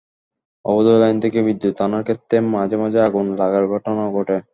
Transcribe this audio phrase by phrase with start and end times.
[0.65, 4.37] অবৈধ লাইন থেকে বিদ্যুৎ আনার ক্ষেত্রে মাঝে মাঝে আগুন লাগার ঘটনাও ঘটে।